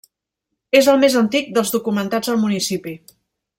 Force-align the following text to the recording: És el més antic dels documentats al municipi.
És 0.79 0.89
el 0.93 0.97
més 1.03 1.17
antic 1.21 1.53
dels 1.59 1.75
documentats 1.77 2.33
al 2.35 2.43
municipi. 2.47 2.97